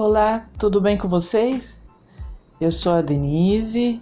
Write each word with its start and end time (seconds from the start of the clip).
Olá, 0.00 0.48
tudo 0.56 0.80
bem 0.80 0.96
com 0.96 1.08
vocês? 1.08 1.76
Eu 2.60 2.70
sou 2.70 2.92
a 2.92 3.02
Denise, 3.02 4.00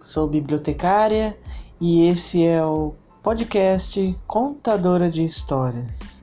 sou 0.00 0.28
bibliotecária 0.28 1.36
e 1.80 2.06
esse 2.06 2.44
é 2.44 2.64
o 2.64 2.94
podcast 3.20 4.16
Contadora 4.28 5.10
de 5.10 5.24
Histórias. 5.24 6.22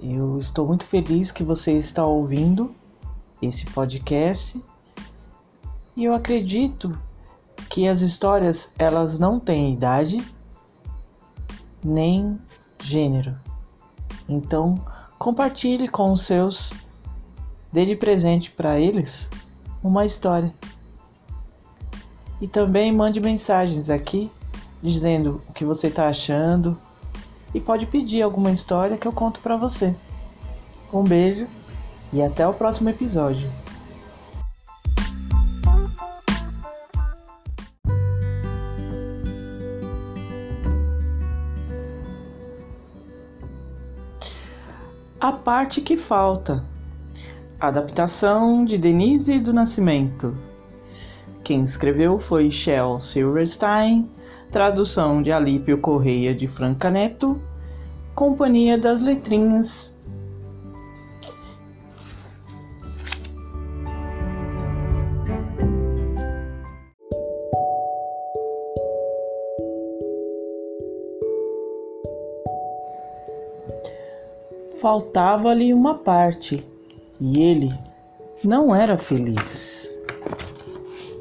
Eu 0.00 0.38
estou 0.38 0.66
muito 0.66 0.86
feliz 0.86 1.30
que 1.30 1.44
você 1.44 1.70
está 1.70 2.04
ouvindo 2.04 2.74
esse 3.40 3.64
podcast 3.66 4.60
e 5.96 6.04
eu 6.04 6.14
acredito 6.14 6.90
que 7.70 7.86
as 7.86 8.00
histórias 8.00 8.68
elas 8.76 9.20
não 9.20 9.38
têm 9.38 9.72
idade 9.72 10.16
nem 11.84 12.40
gênero. 12.82 13.36
Então, 14.28 14.74
compartilhe 15.16 15.86
com 15.86 16.10
os 16.10 16.26
seus 16.26 16.87
Dê 17.72 17.84
de 17.84 17.96
presente 17.96 18.50
para 18.50 18.80
eles 18.80 19.28
uma 19.82 20.06
história. 20.06 20.52
E 22.40 22.46
também 22.46 22.92
mande 22.92 23.20
mensagens 23.20 23.90
aqui 23.90 24.30
dizendo 24.82 25.42
o 25.48 25.52
que 25.52 25.64
você 25.64 25.88
está 25.88 26.08
achando 26.08 26.78
e 27.54 27.60
pode 27.60 27.86
pedir 27.86 28.22
alguma 28.22 28.50
história 28.50 28.96
que 28.96 29.06
eu 29.06 29.12
conto 29.12 29.40
para 29.40 29.56
você. 29.56 29.94
Um 30.92 31.02
beijo 31.02 31.46
e 32.12 32.22
até 32.22 32.46
o 32.46 32.54
próximo 32.54 32.88
episódio. 32.88 33.50
A 45.20 45.32
parte 45.32 45.80
que 45.80 45.96
falta. 45.96 46.64
Adaptação 47.60 48.64
de 48.64 48.78
Denise 48.78 49.40
do 49.40 49.52
Nascimento. 49.52 50.32
Quem 51.42 51.64
escreveu 51.64 52.20
foi 52.20 52.52
Shel 52.52 53.00
Silverstein, 53.00 54.08
tradução 54.52 55.20
de 55.20 55.32
Alípio 55.32 55.76
Correia 55.78 56.32
de 56.32 56.46
Franca 56.46 56.88
Neto, 56.88 57.36
Companhia 58.14 58.78
das 58.78 59.02
Letrinhas. 59.02 59.92
Faltava-lhe 74.80 75.74
uma 75.74 75.94
parte 75.94 76.64
e 77.20 77.40
ele 77.40 77.74
não 78.44 78.74
era 78.74 78.96
feliz. 78.96 79.88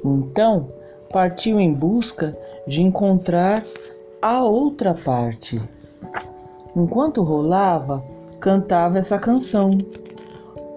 Então 0.04 0.70
partiu 1.12 1.60
em 1.60 1.74
busca 1.74 2.38
de 2.68 2.82
encontrar 2.82 3.64
a 4.22 4.44
outra 4.44 4.94
parte. 4.94 5.62
Enquanto 6.76 7.24
rolava, 7.24 8.04
cantava 8.40 9.00
essa 9.00 9.18
canção. 9.18 9.72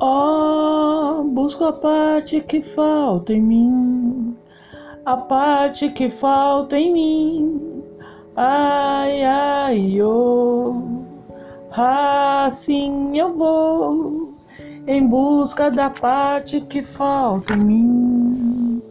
Oh, 0.00 1.22
busco 1.24 1.64
a 1.64 1.72
parte 1.72 2.40
que 2.40 2.62
falta 2.62 3.34
em 3.34 3.40
mim, 3.42 4.36
a 5.04 5.16
parte 5.16 5.90
que 5.90 6.10
falta 6.12 6.78
em 6.78 6.92
mim. 6.92 7.82
Ai, 8.34 9.22
ai, 9.24 10.00
oh, 10.00 10.74
assim 11.76 13.18
eu 13.18 13.36
vou 13.36 14.29
em 14.90 15.06
busca 15.06 15.70
da 15.70 15.88
parte 15.88 16.60
que 16.62 16.82
falta 16.82 17.52
em 17.52 17.56
mim. 17.56 18.82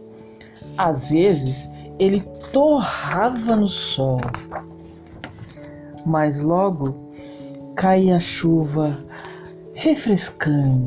Às 0.78 1.10
vezes 1.10 1.68
ele 1.98 2.22
torrava 2.54 3.54
no 3.54 3.68
sol, 3.68 4.18
mas 6.06 6.40
logo 6.40 6.94
caía 7.76 8.16
a 8.16 8.20
chuva 8.20 8.96
refrescante. 9.74 10.80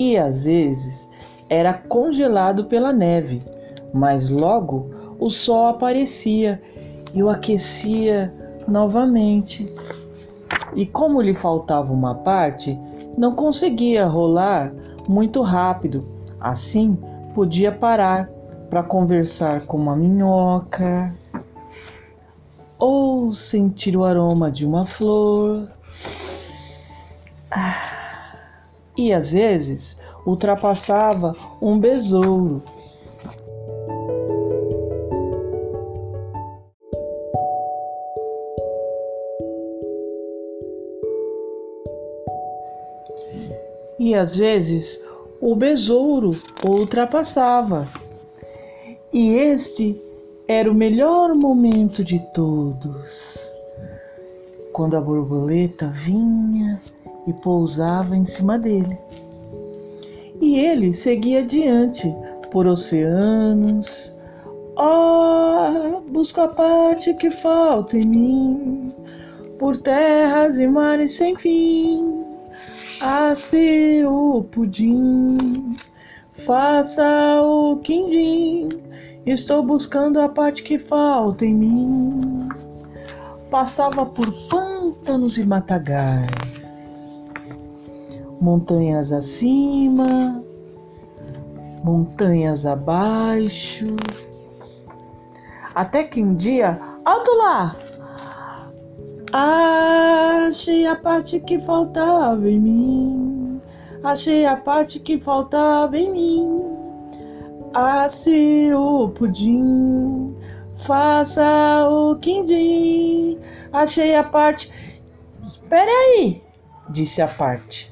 E 0.00 0.18
às 0.18 0.42
vezes 0.42 1.08
era 1.48 1.72
congelado 1.72 2.64
pela 2.64 2.92
neve, 2.92 3.40
mas 3.94 4.28
logo 4.28 4.90
o 5.20 5.30
sol 5.30 5.68
aparecia 5.68 6.60
e 7.14 7.22
o 7.22 7.30
aquecia 7.30 8.34
novamente 8.66 9.72
e 10.74 10.86
como 10.86 11.20
lhe 11.20 11.34
faltava 11.34 11.92
uma 11.92 12.14
parte, 12.14 12.78
não 13.16 13.34
conseguia 13.34 14.06
rolar 14.06 14.72
muito 15.08 15.42
rápido. 15.42 16.04
Assim, 16.40 16.98
podia 17.34 17.70
parar 17.70 18.28
para 18.70 18.82
conversar 18.82 19.66
com 19.66 19.76
uma 19.76 19.94
minhoca 19.94 21.14
ou 22.78 23.34
sentir 23.34 23.96
o 23.96 24.04
aroma 24.04 24.50
de 24.50 24.64
uma 24.64 24.86
flor. 24.86 25.68
E 28.96 29.12
às 29.12 29.30
vezes 29.32 29.96
ultrapassava 30.26 31.34
um 31.60 31.78
besouro 31.78 32.62
às 44.14 44.36
vezes 44.36 45.00
o 45.40 45.56
besouro 45.56 46.30
ultrapassava. 46.64 47.88
E 49.12 49.30
este 49.30 50.00
era 50.46 50.70
o 50.70 50.74
melhor 50.74 51.34
momento 51.34 52.04
de 52.04 52.18
todos, 52.32 53.38
quando 54.72 54.96
a 54.96 55.00
borboleta 55.00 55.88
vinha 55.88 56.80
e 57.26 57.32
pousava 57.32 58.16
em 58.16 58.24
cima 58.24 58.58
dele. 58.58 58.96
E 60.40 60.58
ele 60.58 60.92
seguia 60.92 61.40
adiante 61.40 62.12
por 62.50 62.66
oceanos. 62.66 64.12
Oh, 64.76 66.00
busco 66.08 66.40
a 66.40 66.48
parte 66.48 67.12
que 67.14 67.30
falta 67.30 67.98
em 67.98 68.06
mim, 68.06 68.92
por 69.58 69.76
terras 69.78 70.56
e 70.56 70.66
mares 70.66 71.16
sem 71.16 71.36
fim 71.36 72.31
a 73.00 73.34
o 74.06 74.44
pudim, 74.44 75.76
faça 76.46 77.40
o 77.42 77.78
quindim. 77.78 78.68
Estou 79.24 79.62
buscando 79.62 80.20
a 80.20 80.28
parte 80.28 80.62
que 80.62 80.78
falta 80.78 81.44
em 81.44 81.54
mim. 81.54 82.48
Passava 83.50 84.04
por 84.06 84.32
pântanos 84.48 85.36
e 85.36 85.44
matagais, 85.44 86.30
montanhas 88.40 89.12
acima, 89.12 90.42
montanhas 91.84 92.64
abaixo, 92.64 93.94
até 95.74 96.04
que 96.04 96.22
um 96.22 96.34
dia, 96.34 96.80
alto 97.04 97.30
lá! 97.36 97.81
Achei 99.34 100.86
a 100.86 100.94
parte 100.94 101.40
que 101.40 101.58
faltava 101.60 102.46
em 102.46 102.60
mim. 102.60 103.62
Achei 104.04 104.44
a 104.44 104.56
parte 104.56 105.00
que 105.00 105.18
faltava 105.20 105.96
em 105.96 106.12
mim. 106.12 106.60
Asse 107.72 108.70
o 108.74 109.08
pudim, 109.08 110.36
faça 110.86 111.88
o 111.88 112.16
quindim. 112.16 113.38
Achei 113.72 114.14
a 114.14 114.22
parte. 114.22 114.70
Espere 115.42 115.90
aí, 115.90 116.42
disse 116.90 117.22
a 117.22 117.28
parte. 117.28 117.90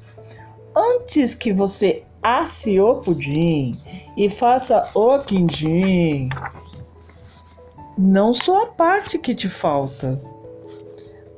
Antes 0.77 1.35
que 1.35 1.55
você 1.55 2.05
asse 2.23 2.79
o 2.79 2.97
pudim 2.97 3.81
e 4.15 4.29
faça 4.29 4.91
o 4.95 5.19
quindim, 5.21 6.29
não 7.97 8.35
sou 8.35 8.59
a 8.59 8.67
parte 8.67 9.19
que 9.19 9.35
te 9.35 9.49
falta. 9.49 10.21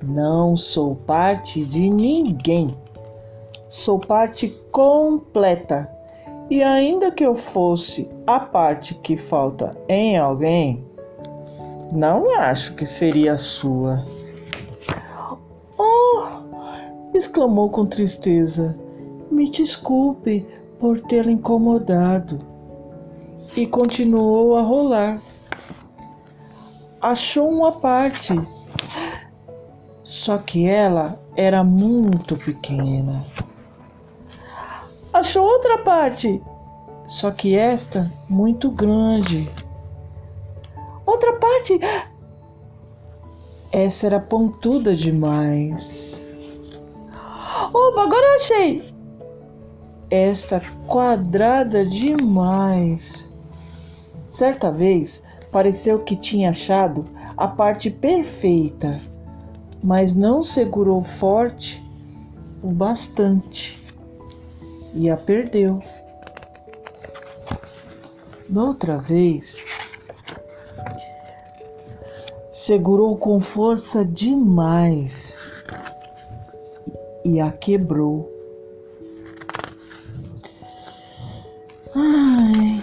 Não 0.02 0.56
sou 0.56 0.96
parte 0.96 1.64
de 1.64 1.88
ninguém. 1.88 2.76
Sou 3.68 4.00
parte 4.00 4.48
completa. 4.72 5.88
E 6.50 6.60
ainda 6.60 7.12
que 7.12 7.24
eu 7.24 7.36
fosse 7.36 8.08
a 8.26 8.40
parte 8.40 8.94
que 8.96 9.16
falta 9.16 9.76
em 9.88 10.18
alguém, 10.18 10.84
não 11.92 12.34
acho 12.36 12.74
que 12.74 12.84
seria 12.84 13.36
sua. 13.36 14.04
Oh! 15.78 17.16
exclamou 17.16 17.70
com 17.70 17.86
tristeza. 17.86 18.76
Me 19.30 19.50
desculpe 19.50 20.44
por 20.80 21.00
tê-la 21.02 21.30
incomodado. 21.30 22.40
E 23.56 23.66
continuou 23.66 24.56
a 24.56 24.62
rolar. 24.62 25.22
Achou 27.00 27.48
uma 27.48 27.72
parte 27.72 28.34
só 30.22 30.38
que 30.38 30.68
ela 30.68 31.18
era 31.36 31.64
muito 31.64 32.36
pequena. 32.36 33.26
achou 35.12 35.44
outra 35.44 35.78
parte. 35.78 36.40
Só 37.08 37.32
que 37.32 37.56
esta 37.56 38.10
muito 38.28 38.70
grande. 38.70 39.50
Outra 41.04 41.32
parte. 41.40 41.76
Essa 43.72 44.06
era 44.06 44.20
pontuda 44.20 44.94
demais. 44.94 46.20
Opa, 47.74 48.02
agora 48.02 48.26
eu 48.26 48.34
achei! 48.36 48.94
Esta 50.08 50.60
quadrada 50.86 51.84
demais. 51.84 53.26
Certa 54.28 54.70
vez, 54.70 55.20
pareceu 55.50 55.98
que 56.04 56.14
tinha 56.16 56.50
achado 56.50 57.06
a 57.36 57.48
parte 57.48 57.90
perfeita, 57.90 59.00
mas 59.82 60.14
não 60.14 60.42
segurou 60.42 61.02
forte 61.02 61.82
o 62.62 62.70
bastante 62.70 63.82
e 64.94 65.10
a 65.10 65.16
perdeu. 65.16 65.82
Noutra 68.48 68.98
vez, 68.98 69.56
segurou 72.52 73.16
com 73.16 73.40
força 73.40 74.04
demais 74.04 75.36
e 77.24 77.40
a 77.40 77.50
quebrou. 77.50 78.30
Ai, 81.94 82.82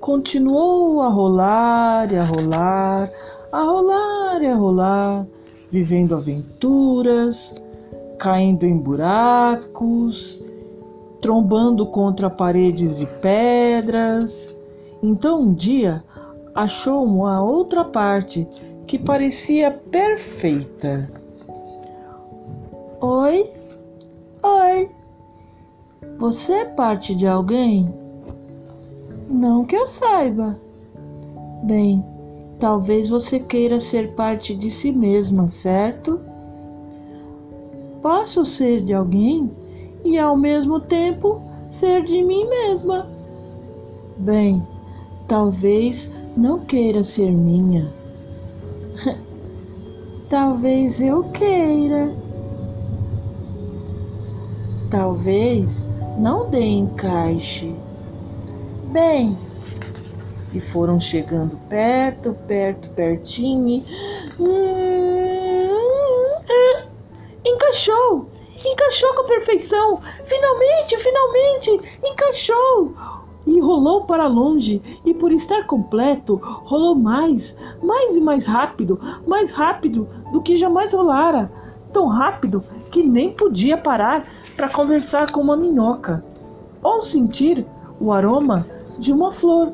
continuou 0.00 1.00
a 1.02 1.08
rolar 1.08 2.12
e 2.12 2.16
a 2.16 2.24
rolar, 2.24 3.10
a 3.52 3.62
rolar 3.62 4.42
e 4.42 4.46
a 4.46 4.54
rolar, 4.54 5.26
vivendo 5.72 6.14
aventuras, 6.14 7.52
caindo 8.18 8.66
em 8.66 8.76
buracos, 8.76 10.38
trombando 11.22 11.86
contra 11.86 12.28
paredes 12.28 12.98
de 12.98 13.06
pedras. 13.06 14.54
Então 15.02 15.40
um 15.40 15.54
dia 15.54 16.04
achou 16.54 17.02
uma 17.02 17.42
outra 17.42 17.86
parte 17.86 18.46
que 18.86 18.98
parecia 18.98 19.70
perfeita. 19.70 21.10
Oi? 23.00 23.50
Oi. 24.42 24.90
Você 26.18 26.52
é 26.52 26.64
parte 26.66 27.14
de 27.14 27.26
alguém? 27.26 27.92
Não 29.26 29.64
que 29.64 29.74
eu 29.74 29.86
saiba. 29.86 30.60
Bem, 31.64 32.04
talvez 32.58 33.08
você 33.08 33.40
queira 33.40 33.80
ser 33.80 34.12
parte 34.14 34.54
de 34.54 34.70
si 34.70 34.92
mesma, 34.92 35.48
certo? 35.48 36.20
Posso 38.02 38.44
ser 38.44 38.82
de 38.84 38.92
alguém 38.92 39.50
e 40.04 40.18
ao 40.18 40.36
mesmo 40.36 40.80
tempo 40.80 41.40
ser 41.70 42.04
de 42.04 42.22
mim 42.22 42.48
mesma. 42.48 43.06
Bem, 44.18 44.66
talvez 45.28 46.10
não 46.36 46.60
queira 46.60 47.04
ser 47.04 47.30
minha. 47.30 47.92
talvez 50.28 51.00
eu 51.00 51.24
queira. 51.30 52.14
Talvez 54.90 55.84
não 56.18 56.50
dê 56.50 56.64
encaixe. 56.64 57.74
Bem, 58.92 59.38
e 60.54 60.60
foram 60.72 61.00
chegando 61.00 61.56
perto, 61.68 62.34
perto, 62.46 62.88
pertinho 62.90 63.68
e. 63.68 63.84
Hum, 64.40 65.72
encaixou! 67.44 68.28
Encaixou 68.64 69.14
com 69.14 69.24
perfeição! 69.26 70.00
Finalmente, 70.24 70.96
finalmente! 70.98 71.80
Encaixou! 72.04 72.94
E 73.44 73.58
rolou 73.58 74.04
para 74.04 74.28
longe, 74.28 74.80
e 75.04 75.12
por 75.12 75.32
estar 75.32 75.66
completo, 75.66 76.36
rolou 76.42 76.94
mais, 76.94 77.56
mais 77.82 78.14
e 78.14 78.20
mais 78.20 78.44
rápido, 78.44 79.00
mais 79.26 79.50
rápido 79.50 80.08
do 80.30 80.40
que 80.40 80.56
jamais 80.56 80.92
rolara. 80.92 81.50
Tão 81.92 82.06
rápido 82.06 82.62
que 82.92 83.02
nem 83.02 83.32
podia 83.32 83.76
parar 83.76 84.24
para 84.56 84.68
conversar 84.68 85.32
com 85.32 85.40
uma 85.40 85.56
minhoca 85.56 86.24
ou 86.82 87.02
sentir 87.02 87.66
o 88.00 88.12
aroma 88.12 88.66
de 88.98 89.12
uma 89.12 89.32
flor. 89.32 89.72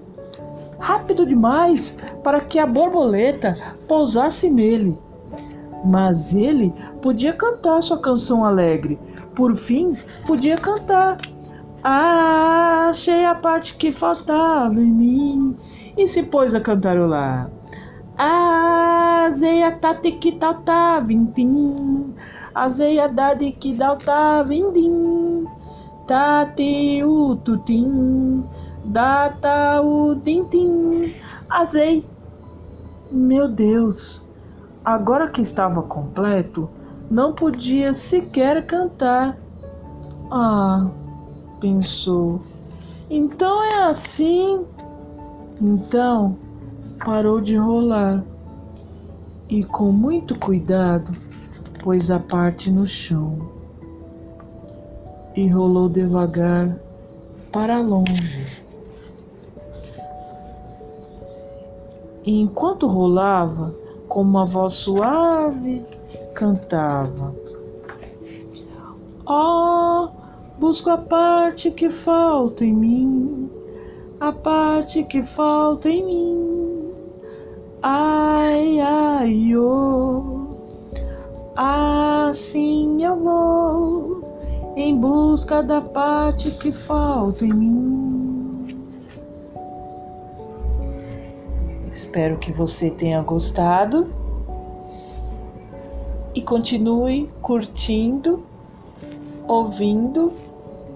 Rápido 0.78 1.26
demais 1.26 1.96
para 2.22 2.40
que 2.40 2.58
a 2.58 2.66
borboleta 2.66 3.56
pousasse 3.86 4.48
nele 4.48 4.98
mas 5.84 6.32
ele 6.32 6.75
podia 7.02 7.32
cantar 7.32 7.82
sua 7.82 8.00
canção 8.00 8.44
alegre. 8.44 8.98
Por 9.34 9.56
fim, 9.56 9.94
podia 10.26 10.56
cantar. 10.56 11.19
Ah, 11.82 12.88
achei 12.90 13.25
a 13.25 13.34
parte 13.34 13.76
que 13.76 13.92
faltava 13.92 14.80
em 14.80 14.92
mim. 14.92 15.56
E 15.96 16.06
se 16.06 16.22
pôs 16.22 16.54
a 16.54 16.60
cantarolar. 16.60 17.50
Ah, 18.16 19.28
zeia 19.32 19.72
tate 19.72 20.12
que 20.12 20.32
talta 20.32 21.00
vintim. 21.00 22.14
Azeia 22.54 23.08
dade 23.08 23.52
que 23.52 23.74
dalta 23.74 24.42
vindim. 24.42 25.44
Tate 26.06 27.00
tutim. 27.44 28.44
Data 28.88 29.81
o 29.81 30.17
tintim. 30.17 31.14
Azei. 31.49 32.05
Meu 33.11 33.49
Deus 33.49 34.26
agora 34.88 35.29
que 35.29 35.43
estava 35.43 35.82
completo, 35.82 36.69
não 37.11 37.35
podia 37.35 37.93
sequer 37.93 38.64
cantar. 38.64 39.37
Ah, 40.31 40.90
pensou. 41.61 42.40
Então 43.11 43.62
é 43.62 43.90
assim. 43.90 44.64
Então 45.61 46.38
parou 47.05 47.41
de 47.41 47.55
rolar 47.56 48.25
e, 49.49 49.62
com 49.62 49.93
muito 49.93 50.38
cuidado, 50.38 51.12
pôs 51.82 52.11
a 52.11 52.19
parte 52.19 52.70
no 52.70 52.87
chão 52.87 53.38
e 55.37 55.49
rolou 55.49 55.88
devagar 55.88 56.76
para 57.52 57.79
longe. 57.81 58.68
E 62.29 62.43
enquanto 62.43 62.87
rolava, 62.87 63.75
com 64.06 64.20
uma 64.20 64.44
voz 64.44 64.75
suave, 64.75 65.82
cantava: 66.35 67.35
Oh, 69.27 70.08
busco 70.58 70.91
a 70.91 70.99
parte 70.99 71.70
que 71.70 71.89
falta 71.89 72.67
em 72.67 72.75
mim, 72.75 73.51
a 74.20 74.31
parte 74.31 75.05
que 75.05 75.23
falta 75.23 75.89
em 75.89 76.05
mim. 76.05 76.93
Ai, 77.82 78.79
ai, 78.79 79.56
oh, 79.56 80.49
assim 81.56 83.06
eu 83.06 83.17
vou 83.17 84.75
em 84.77 84.94
busca 84.94 85.63
da 85.63 85.81
parte 85.81 86.51
que 86.58 86.73
falta 86.87 87.43
em 87.43 87.55
mim. 87.55 87.97
Espero 92.08 92.38
que 92.38 92.50
você 92.50 92.88
tenha 92.88 93.20
gostado 93.20 94.10
e 96.34 96.41
continue 96.41 97.29
curtindo, 97.43 98.46
ouvindo, 99.46 100.32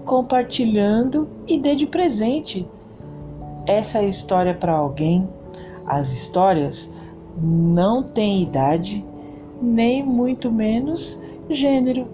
compartilhando 0.05 1.27
e 1.47 1.59
dê 1.59 1.75
de 1.75 1.85
presente 1.85 2.67
essa 3.67 4.01
história 4.01 4.55
para 4.55 4.73
alguém. 4.73 5.29
As 5.85 6.09
histórias 6.09 6.89
não 7.37 8.01
têm 8.01 8.41
idade, 8.41 9.05
nem 9.61 10.03
muito 10.03 10.51
menos 10.51 11.15
gênero. 11.47 12.07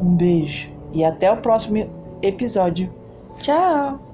Um 0.00 0.16
beijo 0.16 0.68
e 0.92 1.04
até 1.04 1.30
o 1.30 1.36
próximo 1.36 1.88
episódio. 2.20 2.90
Tchau! 3.38 4.05